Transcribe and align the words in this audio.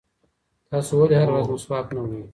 تاسې 0.69 0.93
ولې 0.97 1.15
هره 1.19 1.31
ورځ 1.33 1.47
مسواک 1.53 1.87
نه 1.95 1.99
وهئ؟ 2.03 2.21